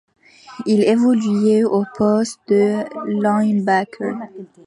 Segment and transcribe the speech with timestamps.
[0.65, 4.17] Il évoluait au poste de linebacker.